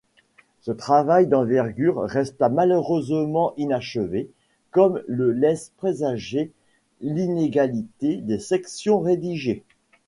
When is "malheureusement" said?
2.49-3.53